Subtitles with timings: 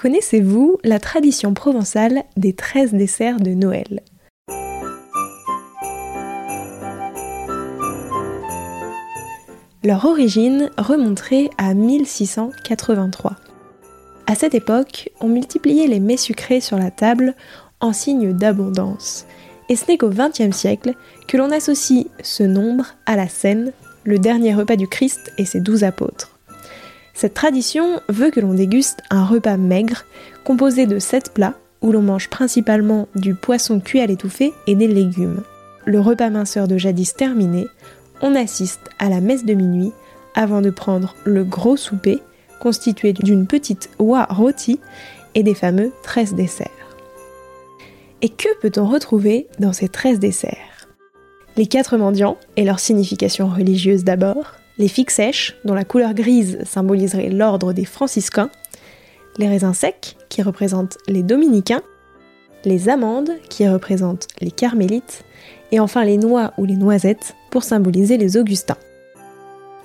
[0.00, 4.00] Connaissez-vous la tradition provençale des 13 desserts de Noël?
[9.84, 13.36] Leur origine remonterait à 1683.
[14.26, 17.34] À cette époque, on multipliait les mets sucrés sur la table
[17.80, 19.26] en signe d'abondance.
[19.68, 20.94] Et ce n'est qu'au XXe siècle
[21.28, 25.60] que l'on associe ce nombre à la scène, le dernier repas du Christ et ses
[25.60, 26.29] douze apôtres.
[27.14, 30.04] Cette tradition veut que l'on déguste un repas maigre
[30.44, 34.88] composé de 7 plats où l'on mange principalement du poisson cuit à l'étouffée et des
[34.88, 35.42] légumes.
[35.84, 37.66] Le repas minceur de jadis terminé,
[38.22, 39.92] on assiste à la messe de minuit
[40.34, 42.20] avant de prendre le gros souper
[42.60, 44.78] constitué d'une petite oie rôtie
[45.34, 46.68] et des fameux 13 desserts.
[48.22, 50.88] Et que peut-on retrouver dans ces 13 desserts?
[51.56, 56.58] Les quatre mendiants et leur signification religieuse d'abord, les figues sèches, dont la couleur grise
[56.64, 58.48] symboliserait l'ordre des franciscains,
[59.36, 61.82] les raisins secs, qui représentent les dominicains,
[62.64, 65.22] les amandes, qui représentent les carmélites,
[65.70, 68.78] et enfin les noix ou les noisettes, pour symboliser les augustins.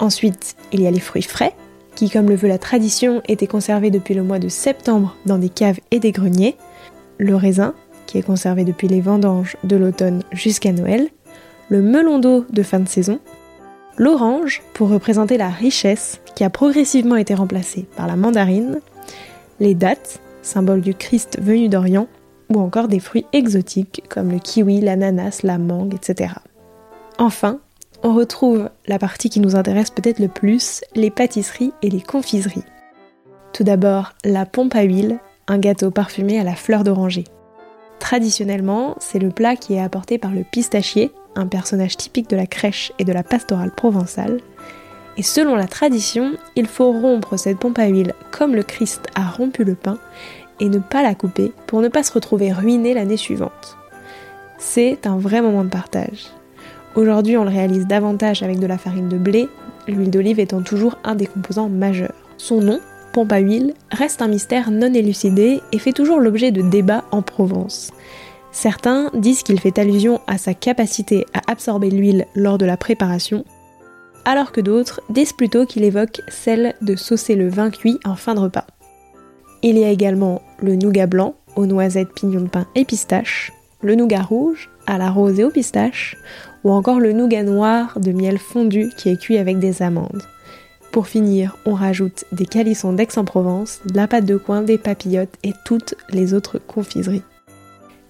[0.00, 1.54] Ensuite, il y a les fruits frais,
[1.94, 5.50] qui, comme le veut la tradition, étaient conservés depuis le mois de septembre dans des
[5.50, 6.56] caves et des greniers,
[7.16, 7.74] le raisin,
[8.06, 11.06] qui est conservé depuis les vendanges de l'automne jusqu'à Noël,
[11.68, 13.20] le melon d'eau de fin de saison,
[14.00, 18.80] l'orange pour représenter la richesse qui a progressivement été remplacée par la mandarine,
[19.60, 22.08] les dattes, symbole du Christ venu d'Orient,
[22.48, 26.32] ou encore des fruits exotiques comme le kiwi, l'ananas, la mangue, etc.
[27.18, 27.60] Enfin,
[28.02, 32.64] on retrouve la partie qui nous intéresse peut-être le plus, les pâtisseries et les confiseries.
[33.52, 37.24] Tout d'abord, la pompe à huile, un gâteau parfumé à la fleur d'oranger.
[37.98, 42.46] Traditionnellement, c'est le plat qui est apporté par le pistachier, un personnage typique de la
[42.46, 44.40] crèche et de la pastorale provençale.
[45.16, 49.28] Et selon la tradition, il faut rompre cette pompe à huile comme le Christ a
[49.28, 49.98] rompu le pain
[50.60, 53.76] et ne pas la couper pour ne pas se retrouver ruiné l'année suivante.
[54.58, 56.26] C'est un vrai moment de partage.
[56.94, 59.48] Aujourd'hui, on le réalise davantage avec de la farine de blé,
[59.88, 62.14] l'huile d'olive étant toujours un des composants majeurs.
[62.36, 62.80] Son nom,
[63.12, 67.22] pompe à huile, reste un mystère non élucidé et fait toujours l'objet de débats en
[67.22, 67.90] Provence.
[68.52, 73.44] Certains disent qu'il fait allusion à sa capacité à absorber l'huile lors de la préparation,
[74.24, 78.34] alors que d'autres disent plutôt qu'il évoque celle de saucer le vin cuit en fin
[78.34, 78.66] de repas.
[79.62, 83.52] Il y a également le nougat blanc aux noisettes, pignons de pain et pistaches,
[83.82, 86.16] le nougat rouge à la rose et aux pistaches,
[86.64, 90.22] ou encore le nougat noir de miel fondu qui est cuit avec des amandes.
[90.92, 95.52] Pour finir, on rajoute des calissons d'Aix-en-Provence, de la pâte de coin, des papillotes et
[95.64, 97.22] toutes les autres confiseries.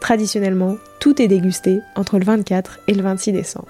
[0.00, 3.68] Traditionnellement, tout est dégusté entre le 24 et le 26 décembre.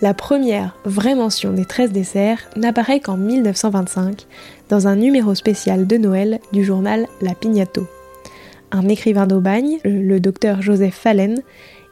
[0.00, 4.26] La première vraie mention des 13 desserts n'apparaît qu'en 1925
[4.68, 7.86] dans un numéro spécial de Noël du journal La Pignato.
[8.72, 11.42] Un écrivain d'Aubagne, le docteur Joseph Fallen,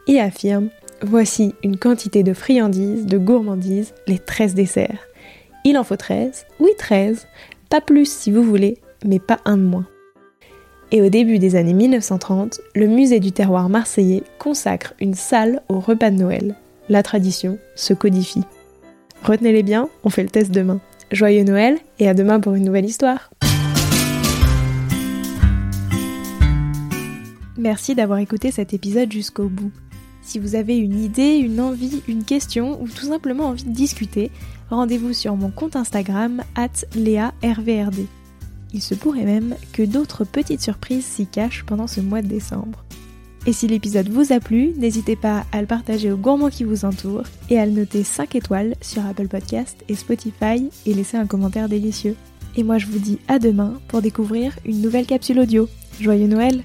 [0.06, 0.68] y affirme
[1.04, 5.08] Voici une quantité de friandises, de gourmandises, les 13 desserts.
[5.64, 7.26] Il en faut 13, oui 13,
[7.70, 9.86] pas plus si vous voulez, mais pas un de moins
[10.92, 15.80] et au début des années 1930, le musée du terroir marseillais consacre une salle au
[15.80, 16.54] repas de Noël.
[16.90, 18.44] La tradition se codifie.
[19.24, 20.80] Retenez-les bien, on fait le test demain.
[21.10, 23.30] Joyeux Noël et à demain pour une nouvelle histoire.
[27.56, 29.70] Merci d'avoir écouté cet épisode jusqu'au bout.
[30.20, 34.30] Si vous avez une idée, une envie, une question ou tout simplement envie de discuter,
[34.68, 36.84] rendez-vous sur mon compte Instagram at
[38.72, 42.84] il se pourrait même que d'autres petites surprises s'y cachent pendant ce mois de décembre.
[43.44, 46.84] Et si l'épisode vous a plu, n'hésitez pas à le partager aux gourmands qui vous
[46.84, 51.26] entourent et à le noter 5 étoiles sur Apple Podcast et Spotify et laisser un
[51.26, 52.14] commentaire délicieux.
[52.56, 55.68] Et moi je vous dis à demain pour découvrir une nouvelle capsule audio.
[56.00, 56.62] Joyeux Noël